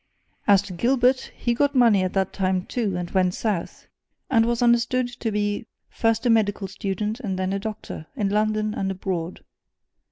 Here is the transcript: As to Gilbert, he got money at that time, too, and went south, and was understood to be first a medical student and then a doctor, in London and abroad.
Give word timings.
As 0.47 0.63
to 0.63 0.73
Gilbert, 0.73 1.31
he 1.35 1.53
got 1.53 1.75
money 1.75 2.01
at 2.01 2.13
that 2.13 2.33
time, 2.33 2.65
too, 2.65 2.97
and 2.97 3.11
went 3.11 3.35
south, 3.35 3.85
and 4.31 4.47
was 4.47 4.63
understood 4.63 5.07
to 5.19 5.31
be 5.31 5.67
first 5.91 6.25
a 6.25 6.29
medical 6.31 6.67
student 6.67 7.19
and 7.19 7.37
then 7.37 7.53
a 7.53 7.59
doctor, 7.59 8.07
in 8.15 8.29
London 8.29 8.73
and 8.73 8.89
abroad. 8.89 9.41